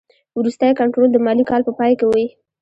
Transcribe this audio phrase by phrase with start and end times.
[0.39, 2.25] وروستی کنټرول د مالي کال په پای کې وي.